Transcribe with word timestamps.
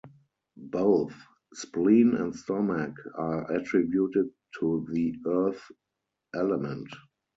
Both 0.57 1.13
Spleen 1.53 2.15
and 2.15 2.35
Stomach 2.35 2.95
are 3.13 3.51
attributed 3.51 4.31
to 4.59 4.87
the 4.91 5.13
Earth 5.27 5.63
element. 6.33 6.89